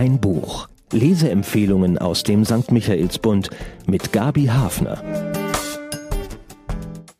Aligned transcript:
Ein 0.00 0.18
Buch. 0.18 0.66
Leseempfehlungen 0.92 1.98
aus 1.98 2.22
dem 2.22 2.46
St. 2.46 2.72
Michaelsbund 2.72 3.50
mit 3.84 4.14
Gabi 4.14 4.46
Hafner. 4.46 5.04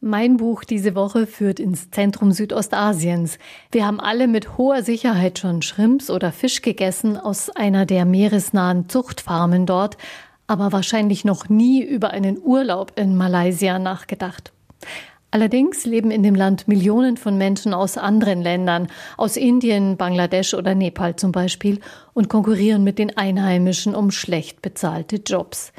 Mein 0.01 0.39
Buch 0.39 0.65
diese 0.65 0.95
Woche 0.95 1.27
führt 1.27 1.61
ins 1.61 1.91
Zentrum 1.91 2.33
Südostasiens. 2.33 3.39
Wir 3.71 3.87
haben 3.87 4.01
alle 4.01 4.29
mit 4.29 4.57
hoher 4.57 4.83
Sicherheit 4.83 5.39
schon 5.39 5.61
Schrimps 5.61 6.09
oder 6.09 6.33
Fisch 6.33 6.63
gegessen 6.63 7.19
aus 7.19 7.51
einer 7.51 7.85
der 7.85 8.07
meeresnahen 8.07 8.89
Zuchtfarmen 8.89 9.67
dort, 9.67 9.99
aber 10.47 10.73
wahrscheinlich 10.73 11.27
noch 11.27 11.51
nie 11.51 11.83
über 11.83 12.13
einen 12.13 12.39
Urlaub 12.43 12.93
in 12.97 13.15
Malaysia 13.15 13.79
nachgedacht. 13.79 14.55
Allerdings 15.33 15.87
leben 15.87 16.11
in 16.11 16.23
dem 16.25 16.35
Land 16.35 16.67
Millionen 16.67 17.17
von 17.17 17.39
Menschen 17.39 17.73
aus 17.73 17.97
anderen 17.97 18.43
Ländern, 18.43 18.89
aus 19.17 19.37
Indien, 19.37 19.97
Bangladesch 19.97 20.55
oder 20.55 20.75
Nepal 20.75 21.15
zum 21.17 21.31
Beispiel, 21.31 21.79
und 22.15 22.29
konkurrieren 22.29 22.83
mit 22.83 22.99
den 22.99 23.17
Einheimischen 23.17 23.95
um 23.95 24.11
schlecht 24.11 24.61
bezahlte 24.61 25.17
Jobs. 25.25 25.73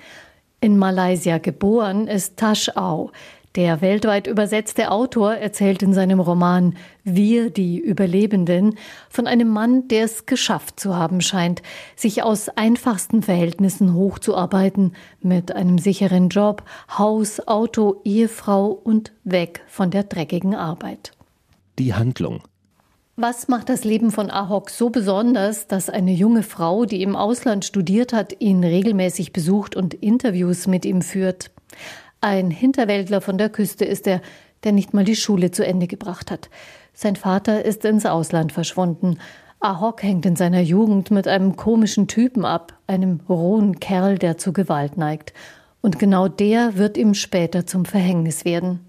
In 0.61 0.77
Malaysia 0.77 1.37
geboren 1.37 2.07
ist 2.07 2.37
Tash 2.37 2.69
Au. 2.77 3.11
Der 3.55 3.81
weltweit 3.81 4.27
übersetzte 4.27 4.91
Autor 4.91 5.33
erzählt 5.33 5.83
in 5.83 5.93
seinem 5.93 6.21
Roman 6.21 6.75
Wir, 7.03 7.49
die 7.49 7.79
Überlebenden, 7.79 8.77
von 9.09 9.27
einem 9.27 9.49
Mann, 9.49 9.89
der 9.89 10.05
es 10.05 10.25
geschafft 10.25 10.79
zu 10.79 10.95
haben 10.95 11.19
scheint, 11.19 11.61
sich 11.97 12.23
aus 12.23 12.47
einfachsten 12.47 13.23
Verhältnissen 13.23 13.93
hochzuarbeiten, 13.93 14.93
mit 15.21 15.53
einem 15.53 15.79
sicheren 15.79 16.29
Job, 16.29 16.63
Haus, 16.97 17.45
Auto, 17.45 17.99
Ehefrau 18.05 18.67
und 18.67 19.11
weg 19.25 19.61
von 19.67 19.91
der 19.91 20.03
dreckigen 20.03 20.55
Arbeit. 20.55 21.11
Die 21.77 21.93
Handlung. 21.93 22.43
Was 23.17 23.49
macht 23.49 23.67
das 23.67 23.83
Leben 23.83 24.11
von 24.11 24.31
Ahok 24.31 24.69
so 24.69 24.89
besonders, 24.89 25.67
dass 25.67 25.89
eine 25.89 26.13
junge 26.13 26.43
Frau, 26.43 26.85
die 26.85 27.03
im 27.03 27.17
Ausland 27.17 27.65
studiert 27.65 28.13
hat, 28.13 28.39
ihn 28.39 28.63
regelmäßig 28.63 29.33
besucht 29.33 29.75
und 29.75 29.93
Interviews 29.93 30.67
mit 30.67 30.85
ihm 30.85 31.01
führt? 31.01 31.51
Ein 32.23 32.51
Hinterwäldler 32.51 33.19
von 33.19 33.39
der 33.39 33.49
Küste 33.49 33.83
ist 33.83 34.05
er, 34.05 34.21
der 34.63 34.73
nicht 34.73 34.93
mal 34.93 35.03
die 35.03 35.15
Schule 35.15 35.49
zu 35.49 35.65
Ende 35.65 35.87
gebracht 35.87 36.29
hat. 36.29 36.51
Sein 36.93 37.15
Vater 37.15 37.65
ist 37.65 37.83
ins 37.83 38.05
Ausland 38.05 38.51
verschwunden. 38.51 39.17
Ahok 39.59 40.03
hängt 40.03 40.27
in 40.27 40.35
seiner 40.35 40.61
Jugend 40.61 41.09
mit 41.09 41.27
einem 41.27 41.55
komischen 41.55 42.07
Typen 42.07 42.45
ab, 42.45 42.77
einem 42.85 43.21
rohen 43.27 43.79
Kerl, 43.79 44.19
der 44.19 44.37
zu 44.37 44.53
Gewalt 44.53 44.97
neigt. 44.97 45.33
Und 45.81 45.97
genau 45.97 46.27
der 46.27 46.77
wird 46.77 46.95
ihm 46.95 47.15
später 47.15 47.65
zum 47.65 47.85
Verhängnis 47.85 48.45
werden. 48.45 48.81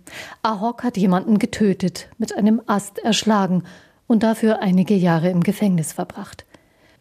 Ahok 0.42 0.84
hat 0.84 0.98
jemanden 0.98 1.38
getötet, 1.38 2.08
mit 2.18 2.36
einem 2.36 2.60
Ast 2.66 2.98
erschlagen 2.98 3.62
und 4.06 4.22
dafür 4.22 4.60
einige 4.60 4.94
Jahre 4.94 5.30
im 5.30 5.42
Gefängnis 5.42 5.94
verbracht. 5.94 6.44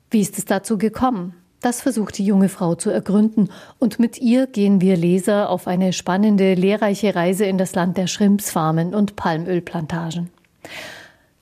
Wie 0.10 0.22
ist 0.22 0.38
es 0.38 0.46
dazu 0.46 0.78
gekommen? 0.78 1.36
Das 1.62 1.82
versucht 1.82 2.18
die 2.18 2.26
junge 2.26 2.50
Frau 2.50 2.74
zu 2.74 2.90
ergründen 2.90 3.50
und 3.78 4.00
mit 4.00 4.20
ihr 4.20 4.48
gehen 4.48 4.82
wir 4.82 4.98
Leser 4.98 5.50
auf 5.50 5.68
eine 5.68 5.94
spannende, 5.94 6.56
lehrreiche 6.56 7.14
Reise 7.16 7.46
in 7.46 7.60
das 7.60 7.76
Land 7.76 7.98
der 7.98 8.08
Schrimpsfarmen 8.08 8.96
und 8.96 9.16
Palmölplantagen. 9.16 10.32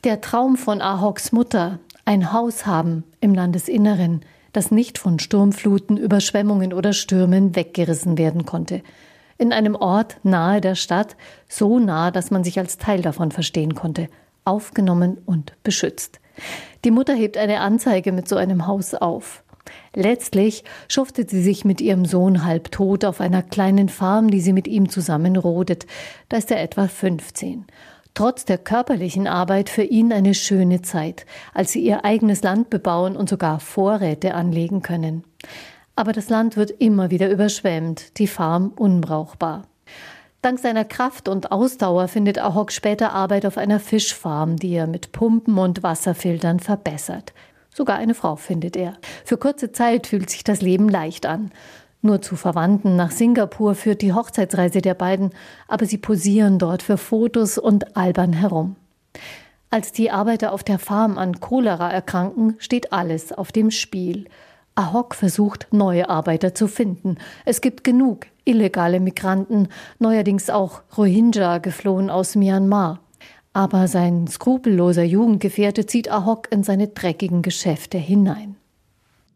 Der 0.03 0.19
Traum 0.19 0.57
von 0.57 0.81
Ahoks 0.81 1.31
Mutter, 1.31 1.79
ein 2.03 2.33
Haus 2.33 2.65
haben 2.65 3.05
im 3.21 3.33
Landesinneren, 3.33 4.21
das 4.51 4.71
nicht 4.71 4.97
von 4.97 5.19
Sturmfluten, 5.19 5.95
Überschwemmungen 5.95 6.73
oder 6.73 6.91
Stürmen 6.91 7.55
weggerissen 7.55 8.17
werden 8.17 8.45
konnte. 8.45 8.81
In 9.37 9.53
einem 9.53 9.75
Ort 9.75 10.17
nahe 10.23 10.59
der 10.59 10.75
Stadt, 10.75 11.15
so 11.47 11.79
nah, 11.79 12.11
dass 12.11 12.29
man 12.29 12.43
sich 12.43 12.59
als 12.59 12.77
Teil 12.77 13.01
davon 13.01 13.31
verstehen 13.31 13.73
konnte, 13.73 14.07
aufgenommen 14.43 15.17
und 15.25 15.53
beschützt. 15.63 16.19
Die 16.83 16.91
Mutter 16.91 17.13
hebt 17.13 17.37
eine 17.37 17.61
Anzeige 17.61 18.11
mit 18.11 18.27
so 18.27 18.35
einem 18.35 18.67
Haus 18.67 18.93
auf. 18.93 19.43
Letztlich 19.95 20.63
schuftet 20.87 21.29
sie 21.29 21.41
sich 21.41 21.65
mit 21.65 21.81
ihrem 21.81 22.05
Sohn 22.05 22.45
halbtot 22.45 23.05
auf 23.05 23.21
einer 23.21 23.43
kleinen 23.43 23.89
Farm, 23.89 24.29
die 24.29 24.41
sie 24.41 24.53
mit 24.53 24.67
ihm 24.67 24.89
zusammen 24.89 25.35
rodet. 25.35 25.85
Da 26.29 26.37
ist 26.37 26.51
er 26.51 26.61
etwa 26.61 26.87
15. 26.87 27.65
Trotz 28.13 28.45
der 28.45 28.57
körperlichen 28.57 29.27
Arbeit 29.27 29.69
für 29.69 29.83
ihn 29.83 30.11
eine 30.11 30.33
schöne 30.33 30.81
Zeit, 30.81 31.25
als 31.53 31.71
sie 31.71 31.81
ihr 31.81 32.03
eigenes 32.03 32.43
Land 32.43 32.69
bebauen 32.69 33.15
und 33.15 33.29
sogar 33.29 33.59
Vorräte 33.59 34.33
anlegen 34.33 34.81
können. 34.81 35.23
Aber 35.95 36.11
das 36.11 36.29
Land 36.29 36.57
wird 36.57 36.71
immer 36.71 37.11
wieder 37.11 37.29
überschwemmt, 37.29 38.17
die 38.19 38.27
Farm 38.27 38.73
unbrauchbar. 38.75 39.63
Dank 40.41 40.59
seiner 40.59 40.85
Kraft 40.85 41.27
und 41.27 41.51
Ausdauer 41.51 42.07
findet 42.07 42.39
Ahok 42.39 42.71
später 42.71 43.11
Arbeit 43.11 43.45
auf 43.45 43.57
einer 43.57 43.79
Fischfarm, 43.79 44.55
die 44.55 44.71
er 44.71 44.87
mit 44.87 45.11
Pumpen 45.11 45.57
und 45.57 45.83
Wasserfiltern 45.83 46.61
verbessert. 46.61 47.33
Sogar 47.79 47.95
eine 47.95 48.13
Frau 48.13 48.35
findet 48.35 48.75
er. 48.75 48.97
Für 49.23 49.37
kurze 49.37 49.71
Zeit 49.71 50.07
fühlt 50.07 50.29
sich 50.29 50.43
das 50.43 50.59
Leben 50.59 50.89
leicht 50.89 51.25
an. 51.25 51.49
Nur 52.01 52.21
zu 52.21 52.35
Verwandten 52.35 52.97
nach 52.97 53.11
Singapur 53.11 53.73
führt 53.73 54.01
die 54.01 54.11
Hochzeitsreise 54.11 54.81
der 54.81 54.95
beiden, 54.95 55.29
aber 55.69 55.85
sie 55.85 55.97
posieren 55.97 56.59
dort 56.59 56.83
für 56.83 56.97
Fotos 56.97 57.57
und 57.57 57.95
albern 57.95 58.33
herum. 58.33 58.75
Als 59.69 59.93
die 59.93 60.11
Arbeiter 60.11 60.51
auf 60.51 60.65
der 60.65 60.77
Farm 60.77 61.17
an 61.17 61.39
Cholera 61.39 61.89
erkranken, 61.89 62.55
steht 62.59 62.91
alles 62.91 63.31
auf 63.31 63.53
dem 63.53 63.71
Spiel. 63.71 64.25
Ahok 64.75 65.15
versucht, 65.15 65.67
neue 65.71 66.09
Arbeiter 66.09 66.53
zu 66.53 66.67
finden. 66.67 67.15
Es 67.45 67.61
gibt 67.61 67.85
genug 67.85 68.25
illegale 68.43 68.99
Migranten, 68.99 69.69
neuerdings 69.99 70.49
auch 70.49 70.81
Rohingya 70.97 71.59
geflohen 71.59 72.09
aus 72.09 72.35
Myanmar. 72.35 72.99
Aber 73.53 73.87
sein 73.87 74.27
skrupelloser 74.27 75.03
Jugendgefährte 75.03 75.85
zieht 75.85 76.11
Ahok 76.11 76.51
in 76.51 76.63
seine 76.63 76.89
dreckigen 76.89 77.41
Geschäfte 77.41 77.97
hinein. 77.97 78.55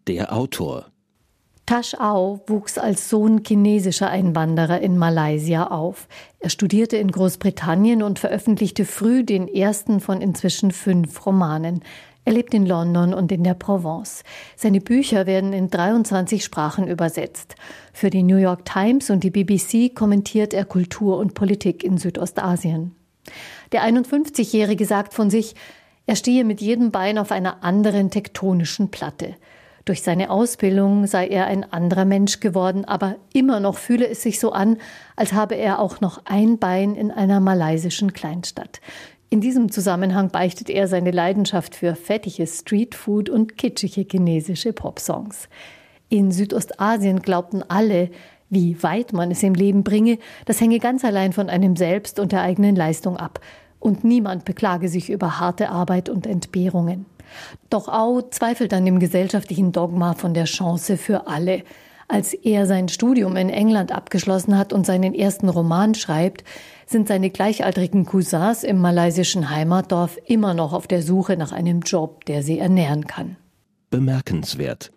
Der 0.07 0.33
Autor 0.33 0.85
Tash 1.65 1.95
Au 1.97 2.41
wuchs 2.47 2.77
als 2.77 3.09
Sohn 3.09 3.41
chinesischer 3.45 4.09
Einwanderer 4.09 4.81
in 4.81 4.97
Malaysia 4.97 5.67
auf. 5.67 6.09
Er 6.39 6.49
studierte 6.49 6.97
in 6.97 7.09
Großbritannien 7.09 8.03
und 8.03 8.19
veröffentlichte 8.19 8.83
früh 8.83 9.23
den 9.23 9.47
ersten 9.47 10.01
von 10.01 10.19
inzwischen 10.19 10.71
fünf 10.71 11.25
Romanen. 11.25 11.81
Er 12.25 12.33
lebt 12.33 12.53
in 12.53 12.65
London 12.65 13.13
und 13.13 13.31
in 13.31 13.45
der 13.45 13.53
Provence. 13.53 14.23
Seine 14.57 14.81
Bücher 14.81 15.25
werden 15.25 15.53
in 15.53 15.69
23 15.69 16.43
Sprachen 16.43 16.87
übersetzt. 16.87 17.55
Für 17.93 18.09
die 18.09 18.23
New 18.23 18.37
York 18.37 18.65
Times 18.65 19.09
und 19.09 19.23
die 19.23 19.31
BBC 19.31 19.95
kommentiert 19.95 20.53
er 20.53 20.65
Kultur 20.65 21.17
und 21.17 21.33
Politik 21.33 21.81
in 21.83 21.97
Südostasien. 21.97 22.93
Der 23.73 23.83
51-Jährige 23.83 24.85
sagt 24.85 25.13
von 25.13 25.31
sich, 25.31 25.55
er 26.05 26.15
stehe 26.15 26.43
mit 26.43 26.61
jedem 26.61 26.91
Bein 26.91 27.17
auf 27.17 27.31
einer 27.31 27.63
anderen 27.63 28.11
tektonischen 28.11 28.91
Platte. 28.91 29.35
Durch 29.83 30.03
seine 30.03 30.29
Ausbildung 30.29 31.07
sei 31.07 31.27
er 31.27 31.47
ein 31.47 31.73
anderer 31.73 32.05
Mensch 32.05 32.39
geworden, 32.39 32.85
aber 32.85 33.15
immer 33.33 33.59
noch 33.59 33.77
fühle 33.77 34.07
es 34.07 34.21
sich 34.21 34.39
so 34.39 34.51
an, 34.51 34.77
als 35.15 35.33
habe 35.33 35.55
er 35.55 35.79
auch 35.79 35.99
noch 36.01 36.21
ein 36.25 36.59
Bein 36.59 36.95
in 36.95 37.09
einer 37.11 37.39
malaysischen 37.39 38.13
Kleinstadt. 38.13 38.79
In 39.29 39.41
diesem 39.41 39.71
Zusammenhang 39.71 40.29
beichtet 40.29 40.69
er 40.69 40.87
seine 40.87 41.11
Leidenschaft 41.11 41.75
für 41.75 41.95
fettiges 41.95 42.59
Streetfood 42.59 43.29
und 43.29 43.57
kitschige 43.57 44.05
chinesische 44.09 44.71
Popsongs. 44.71 45.49
In 46.09 46.31
Südostasien 46.31 47.23
glaubten 47.23 47.63
alle, 47.67 48.11
wie 48.49 48.81
weit 48.83 49.13
man 49.13 49.31
es 49.31 49.41
im 49.41 49.55
Leben 49.55 49.83
bringe, 49.83 50.19
das 50.45 50.61
hänge 50.61 50.77
ganz 50.77 51.03
allein 51.03 51.33
von 51.33 51.49
einem 51.49 51.75
selbst 51.75 52.19
und 52.19 52.31
der 52.31 52.41
eigenen 52.41 52.75
Leistung 52.75 53.17
ab. 53.17 53.39
Und 53.83 54.05
niemand 54.05 54.45
beklage 54.45 54.87
sich 54.87 55.09
über 55.09 55.41
harte 55.41 55.67
Arbeit 55.67 56.07
und 56.07 56.25
Entbehrungen. 56.25 57.05
Doch 57.69 57.89
Au 57.89 58.21
zweifelt 58.21 58.73
an 58.73 58.85
dem 58.85 58.97
gesellschaftlichen 58.97 59.73
Dogma 59.73 60.13
von 60.13 60.33
der 60.33 60.45
Chance 60.45 60.95
für 60.95 61.27
alle. 61.27 61.63
Als 62.07 62.33
er 62.33 62.65
sein 62.65 62.87
Studium 62.87 63.35
in 63.35 63.49
England 63.49 63.91
abgeschlossen 63.91 64.57
hat 64.57 64.71
und 64.71 64.85
seinen 64.85 65.13
ersten 65.13 65.49
Roman 65.49 65.95
schreibt, 65.95 66.45
sind 66.85 67.09
seine 67.09 67.29
gleichaltrigen 67.29 68.05
Cousins 68.05 68.63
im 68.63 68.79
malaysischen 68.79 69.49
Heimatdorf 69.49 70.17
immer 70.27 70.53
noch 70.53 70.71
auf 70.71 70.87
der 70.87 71.01
Suche 71.01 71.35
nach 71.35 71.51
einem 71.51 71.81
Job, 71.81 72.23
der 72.23 72.41
sie 72.41 72.59
ernähren 72.59 73.05
kann. 73.05 73.35
Bemerkenswert. 73.89 74.93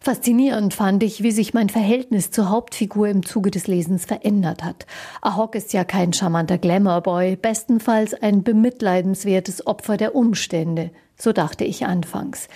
Faszinierend 0.00 0.72
fand 0.72 1.02
ich, 1.02 1.22
wie 1.22 1.32
sich 1.32 1.52
mein 1.52 1.68
Verhältnis 1.68 2.30
zur 2.30 2.48
Hauptfigur 2.50 3.08
im 3.08 3.26
Zuge 3.26 3.50
des 3.50 3.66
Lesens 3.66 4.04
verändert 4.04 4.62
hat. 4.62 4.86
Ahok 5.20 5.54
ist 5.54 5.72
ja 5.72 5.84
kein 5.84 6.12
charmanter 6.12 6.58
Glamourboy, 6.58 7.36
bestenfalls 7.36 8.14
ein 8.14 8.42
bemitleidenswertes 8.42 9.66
Opfer 9.66 9.96
der 9.96 10.14
Umstände, 10.14 10.90
so 11.16 11.32
dachte 11.32 11.64
ich 11.64 11.86
anfangs. 11.86 12.48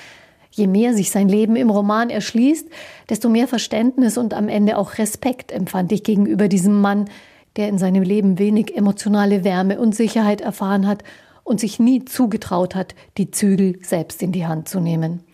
Je 0.52 0.66
mehr 0.66 0.94
sich 0.94 1.10
sein 1.10 1.28
Leben 1.28 1.56
im 1.56 1.70
Roman 1.70 2.10
erschließt, 2.10 2.68
desto 3.08 3.28
mehr 3.28 3.48
Verständnis 3.48 4.18
und 4.18 4.34
am 4.34 4.48
Ende 4.48 4.76
auch 4.78 4.98
Respekt 4.98 5.50
empfand 5.52 5.92
ich 5.92 6.04
gegenüber 6.04 6.48
diesem 6.48 6.80
Mann, 6.80 7.08
der 7.56 7.68
in 7.68 7.78
seinem 7.78 8.02
Leben 8.02 8.38
wenig 8.38 8.76
emotionale 8.76 9.42
Wärme 9.44 9.80
und 9.80 9.94
Sicherheit 9.94 10.40
erfahren 10.40 10.86
hat 10.86 11.02
und 11.50 11.58
sich 11.58 11.80
nie 11.80 12.04
zugetraut 12.04 12.76
hat, 12.76 12.94
die 13.18 13.32
Zügel 13.32 13.76
selbst 13.82 14.22
in 14.22 14.30
die 14.30 14.46
Hand 14.46 14.68
zu 14.68 14.78
nehmen. 14.78 15.24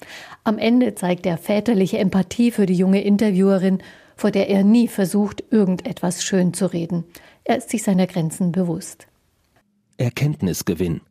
Am 0.44 0.56
Ende 0.56 0.94
zeigt 0.94 1.26
er 1.26 1.36
väterliche 1.36 1.98
Empathie 1.98 2.50
für 2.50 2.64
die 2.64 2.74
junge 2.74 3.02
Interviewerin, 3.02 3.82
vor 4.16 4.30
der 4.30 4.48
er 4.48 4.64
nie 4.64 4.88
versucht, 4.88 5.44
irgendetwas 5.50 6.24
schön 6.24 6.54
zu 6.54 6.72
reden. 6.72 7.04
Er 7.44 7.58
ist 7.58 7.68
sich 7.68 7.82
seiner 7.82 8.06
Grenzen 8.06 8.50
bewusst. 8.50 9.06
Erkenntnisgewinn. 9.98 11.02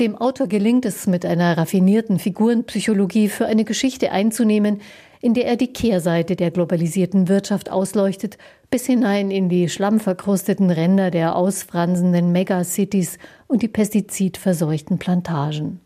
Dem 0.00 0.14
Autor 0.14 0.46
gelingt 0.46 0.84
es, 0.84 1.08
mit 1.08 1.26
einer 1.26 1.58
raffinierten 1.58 2.20
Figurenpsychologie 2.20 3.28
für 3.28 3.46
eine 3.46 3.64
Geschichte 3.64 4.12
einzunehmen, 4.12 4.80
in 5.20 5.34
der 5.34 5.46
er 5.46 5.56
die 5.56 5.72
Kehrseite 5.72 6.36
der 6.36 6.52
globalisierten 6.52 7.26
Wirtschaft 7.26 7.68
ausleuchtet, 7.68 8.38
bis 8.70 8.86
hinein 8.86 9.32
in 9.32 9.48
die 9.48 9.68
schlammverkrusteten 9.68 10.70
Ränder 10.70 11.10
der 11.10 11.34
ausfransenden 11.34 12.30
Megacities 12.30 13.18
und 13.48 13.62
die 13.62 13.68
pestizidverseuchten 13.68 14.98
Plantagen. 14.98 15.80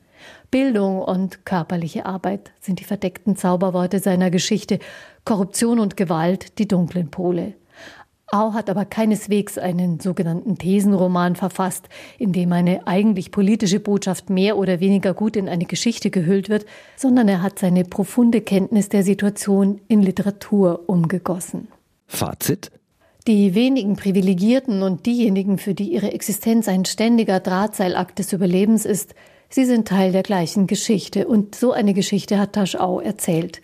Bildung 0.51 1.01
und 1.01 1.47
körperliche 1.47 2.05
Arbeit 2.05 2.53
sind 2.61 2.81
die 2.81 2.85
verdeckten 2.85 3.37
Zauberworte 3.37 3.99
seiner 3.99 4.31
Geschichte, 4.31 4.79
Korruption 5.25 5.79
und 5.79 5.97
Gewalt 5.97 6.59
die 6.59 6.69
dunklen 6.69 7.11
Pole. 7.11 7.55
Au 8.35 8.55
hat 8.55 8.71
aber 8.71 8.87
keineswegs 8.87 9.59
einen 9.59 10.01
sogenannten 10.01 10.57
Thesenroman 10.57 11.37
verfasst, 11.37 11.91
in 12.19 12.33
dem 12.33 12.51
eine 12.55 12.87
eigentlich 12.87 13.31
politische 13.31 13.79
Botschaft 13.79 14.31
mehr 14.31 14.57
oder 14.57 14.81
weniger 14.81 15.13
gut 15.13 15.37
in 15.37 15.51
eine 15.51 15.67
Geschichte 15.67 16.09
gehüllt 16.09 16.49
wird, 16.49 16.65
sondern 16.97 17.29
er 17.29 17.43
hat 17.43 17.59
seine 17.59 17.85
profunde 17.85 18.41
Kenntnis 18.41 18.89
der 18.89 19.03
Situation 19.03 19.83
in 19.87 20.01
Literatur 20.01 20.85
umgegossen. 20.87 21.69
Fazit? 22.07 22.71
Die 23.27 23.55
wenigen 23.55 23.97
Privilegierten 23.97 24.83
und 24.83 25.05
diejenigen, 25.05 25.59
für 25.59 25.75
die 25.75 25.93
ihre 25.93 26.13
Existenz 26.13 26.69
ein 26.69 26.87
ständiger 26.87 27.39
Drahtseilakt 27.39 28.19
des 28.19 28.33
Überlebens 28.33 28.87
ist, 28.87 29.15
sie 29.51 29.67
sind 29.67 29.87
Teil 29.87 30.11
der 30.11 30.23
gleichen 30.23 30.67
Geschichte. 30.67 31.29
Und 31.29 31.55
so 31.55 31.73
eine 31.73 31.93
Geschichte 31.93 32.39
hat 32.39 32.55
Taschau 32.55 32.99
erzählt. 32.99 33.61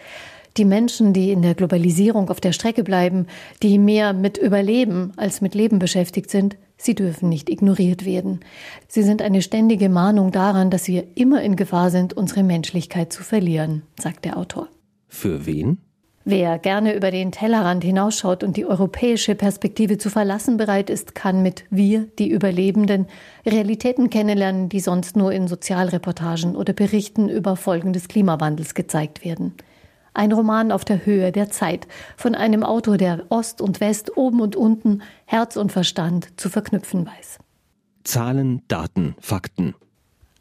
Die 0.58 0.64
Menschen, 0.64 1.12
die 1.12 1.31
in 1.31 1.43
der 1.43 1.55
Globalisierung 1.55 2.31
auf 2.31 2.40
der 2.40 2.50
Strecke 2.50 2.82
bleiben, 2.82 3.28
die 3.62 3.78
mehr 3.78 4.12
mit 4.12 4.38
Überleben 4.38 5.12
als 5.16 5.40
mit 5.40 5.55
Leben 5.55 5.78
beschäftigt 5.78 6.31
sind, 6.31 6.56
sie 6.76 6.96
dürfen 6.96 7.28
nicht 7.28 7.49
ignoriert 7.49 8.05
werden. 8.05 8.40
Sie 8.88 9.05
sind 9.05 9.22
eine 9.22 9.40
ständige 9.40 9.88
Mahnung 9.88 10.32
daran, 10.32 10.69
dass 10.69 10.88
wir 10.88 11.05
immer 11.14 11.43
in 11.43 11.55
Gefahr 11.55 11.90
sind, 11.90 12.12
unsere 12.12 12.43
Menschlichkeit 12.43 13.12
zu 13.12 13.22
verlieren, 13.22 13.82
sagt 14.00 14.25
der 14.25 14.37
Autor. 14.37 14.66
Für 15.06 15.46
wen? 15.46 15.78
Wer 16.25 16.58
gerne 16.58 16.96
über 16.96 17.12
den 17.12 17.31
Tellerrand 17.31 17.84
hinausschaut 17.84 18.43
und 18.43 18.56
die 18.56 18.66
europäische 18.66 19.37
Perspektive 19.37 19.96
zu 19.96 20.11
verlassen 20.11 20.56
bereit 20.56 20.90
ist, 20.90 21.14
kann 21.14 21.40
mit 21.40 21.64
Wir, 21.70 22.08
die 22.19 22.28
Überlebenden, 22.28 23.06
Realitäten 23.46 24.11
kennenlernen, 24.11 24.69
die 24.69 24.81
sonst 24.81 25.16
nur 25.16 25.31
in 25.31 25.46
Sozialreportagen 25.46 26.56
oder 26.56 26.72
Berichten 26.72 27.28
über 27.28 27.54
Folgen 27.54 27.93
des 27.93 28.08
Klimawandels 28.08 28.75
gezeigt 28.75 29.25
werden. 29.25 29.54
Ein 30.14 30.32
Roman 30.32 30.72
auf 30.72 30.84
der 30.84 31.06
Höhe 31.06 31.32
der 31.32 31.50
Zeit 31.50 31.87
von 32.16 32.34
einem 32.34 32.62
Autor, 32.62 32.96
der 32.96 33.26
Ost 33.28 33.60
und 33.60 33.81
West, 33.81 34.16
oben 34.16 34.40
und 34.40 34.56
unten, 34.56 35.02
Herz 35.26 35.56
und 35.56 35.72
Verstand 35.72 36.28
zu 36.40 36.49
verknüpfen 36.49 37.06
weiß. 37.06 37.38
Zahlen, 38.05 38.62
Daten, 38.69 39.14
Fakten. 39.20 39.75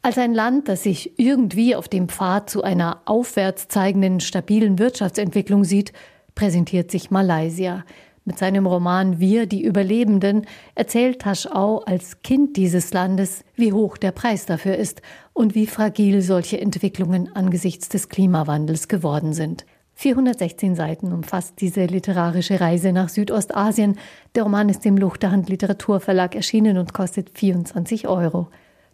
Als 0.02 0.16
ein 0.16 0.32
Land, 0.32 0.68
das 0.68 0.84
sich 0.84 1.18
irgendwie 1.18 1.74
auf 1.74 1.88
dem 1.88 2.08
Pfad 2.08 2.48
zu 2.48 2.62
einer 2.62 3.02
aufwärts 3.04 3.68
zeigenden, 3.68 4.20
stabilen 4.20 4.78
Wirtschaftsentwicklung 4.78 5.64
sieht, 5.64 5.92
präsentiert 6.34 6.90
sich 6.90 7.10
Malaysia. 7.10 7.84
Mit 8.28 8.36
seinem 8.36 8.66
Roman 8.66 9.20
Wir, 9.20 9.46
die 9.46 9.64
Überlebenden, 9.64 10.44
erzählt 10.74 11.20
Taschau 11.20 11.78
als 11.78 12.20
Kind 12.20 12.58
dieses 12.58 12.92
Landes, 12.92 13.42
wie 13.56 13.72
hoch 13.72 13.96
der 13.96 14.12
Preis 14.12 14.44
dafür 14.44 14.76
ist 14.76 15.00
und 15.32 15.54
wie 15.54 15.66
fragil 15.66 16.20
solche 16.20 16.60
Entwicklungen 16.60 17.34
angesichts 17.34 17.88
des 17.88 18.10
Klimawandels 18.10 18.86
geworden 18.86 19.32
sind. 19.32 19.64
416 19.94 20.74
Seiten 20.74 21.14
umfasst 21.14 21.54
diese 21.62 21.86
literarische 21.86 22.60
Reise 22.60 22.92
nach 22.92 23.08
Südostasien. 23.08 23.96
Der 24.34 24.42
Roman 24.42 24.68
ist 24.68 24.84
im 24.84 24.98
Luchterhand 24.98 25.48
Literaturverlag 25.48 26.34
erschienen 26.34 26.76
und 26.76 26.92
kostet 26.92 27.30
24 27.30 28.08
Euro. 28.08 28.48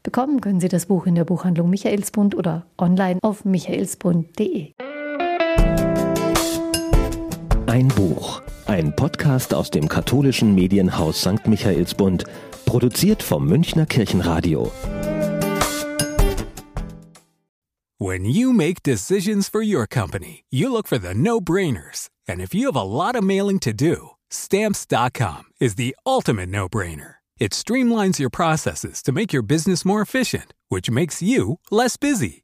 Bekommen 0.04 0.42
können 0.42 0.60
Sie 0.60 0.68
das 0.68 0.86
Buch 0.86 1.06
in 1.06 1.16
der 1.16 1.24
Buchhandlung 1.24 1.70
Michaelsbund 1.70 2.36
oder 2.36 2.66
online 2.78 3.18
auf 3.20 3.44
michaelsbund.de. 3.44 4.74
Ein 7.74 7.88
Buch. 7.88 8.40
Ein 8.66 8.94
Podcast 8.94 9.52
aus 9.52 9.68
dem 9.68 9.88
katholischen 9.88 10.54
Medienhaus 10.54 11.20
St. 11.20 11.44
Michaelsbund, 11.48 12.22
produziert 12.66 13.20
vom 13.20 13.48
Münchner 13.48 13.84
Kirchenradio. 13.84 14.70
When 17.98 18.26
you 18.26 18.52
make 18.52 18.84
decisions 18.84 19.48
for 19.48 19.60
your 19.60 19.88
company, 19.88 20.44
you 20.52 20.70
look 20.70 20.86
for 20.86 20.98
the 20.98 21.14
no-brainers. 21.14 22.10
And 22.28 22.40
if 22.40 22.54
you 22.54 22.66
have 22.66 22.80
a 22.80 22.84
lot 22.84 23.16
of 23.16 23.24
mailing 23.24 23.58
to 23.62 23.72
do, 23.72 24.10
stamps.com 24.30 25.46
is 25.58 25.74
the 25.74 25.96
ultimate 26.06 26.50
no-brainer. 26.50 27.16
It 27.40 27.50
streamlines 27.50 28.20
your 28.20 28.30
processes 28.30 29.02
to 29.02 29.10
make 29.10 29.32
your 29.32 29.42
business 29.42 29.84
more 29.84 30.00
efficient, 30.00 30.54
which 30.68 30.92
makes 30.92 31.20
you 31.20 31.58
less 31.72 31.96
busy. 31.96 32.43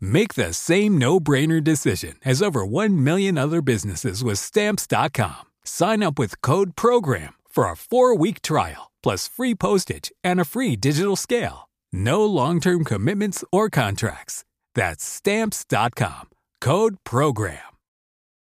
Make 0.00 0.34
the 0.34 0.54
same 0.54 0.96
no-brainer 0.96 1.62
decision 1.62 2.14
as 2.24 2.40
over 2.40 2.64
1 2.64 3.04
million 3.04 3.36
other 3.36 3.60
businesses 3.60 4.24
with 4.24 4.38
stamps.com. 4.38 5.50
Sign 5.64 6.02
up 6.02 6.18
with 6.18 6.40
code 6.40 6.76
program 6.76 7.34
for 7.50 7.64
a 7.64 7.74
4-week 7.74 8.40
trial 8.40 8.90
plus 9.02 9.28
free 9.28 9.54
postage 9.54 10.10
and 10.24 10.40
a 10.40 10.46
free 10.46 10.76
digital 10.76 11.14
scale. 11.14 11.68
No 11.92 12.24
long-term 12.24 12.84
commitments 12.84 13.44
or 13.52 13.68
contracts. 13.68 14.44
That's 14.74 15.04
stamps.com. 15.04 16.30
Code 16.60 16.96
program. 17.04 17.58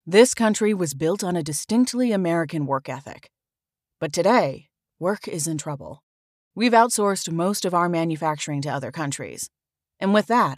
This 0.06 0.34
country 0.34 0.74
was 0.74 0.94
built 0.94 1.24
on 1.24 1.36
a 1.36 1.44
distinctly 1.44 2.12
American 2.12 2.66
work 2.66 2.90
ethic. 2.90 3.30
But 4.00 4.14
today, 4.14 4.68
work 5.00 5.28
is 5.28 5.48
in 5.48 5.58
trouble. 5.58 6.04
We've 6.56 6.72
outsourced 6.72 7.32
most 7.32 7.66
of 7.66 7.74
our 7.74 7.90
manufacturing 7.90 8.62
to 8.62 8.70
other 8.70 8.92
countries. 8.92 9.50
And 10.00 10.14
with 10.14 10.28
that, 10.28 10.58